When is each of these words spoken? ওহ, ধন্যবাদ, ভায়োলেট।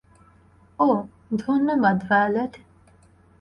ওহ, 0.79 0.99
ধন্যবাদ, 1.37 1.97
ভায়োলেট। 2.09 2.53